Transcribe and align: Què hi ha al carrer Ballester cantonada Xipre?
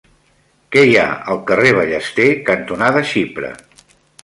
Què 0.75 0.83
hi 0.91 0.95
ha 1.01 1.05
al 1.33 1.41
carrer 1.51 1.75
Ballester 1.79 2.27
cantonada 2.51 3.07
Xipre? 3.13 3.55